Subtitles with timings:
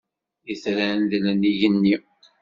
[0.53, 1.95] Itran dlen igenni.